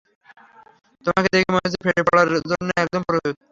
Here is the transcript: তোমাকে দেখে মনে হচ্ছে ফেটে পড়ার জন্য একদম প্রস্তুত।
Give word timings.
তোমাকে 1.05 1.29
দেখে 1.33 1.49
মনে 1.51 1.65
হচ্ছে 1.65 1.79
ফেটে 1.85 2.01
পড়ার 2.07 2.27
জন্য 2.51 2.69
একদম 2.83 3.01
প্রস্তুত। 3.07 3.35